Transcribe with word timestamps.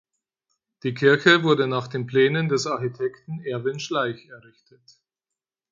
Die 0.81 0.95
Kirche 0.95 1.43
wurde 1.43 1.67
nach 1.67 1.87
den 1.87 2.07
Plänen 2.07 2.49
des 2.49 2.65
Architekten 2.65 3.43
Erwin 3.45 3.79
Schleich 3.79 4.29
errichtet. 4.29 4.99